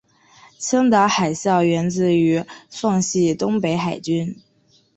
[0.57, 4.35] 青岛海校源自于奉系东北海军。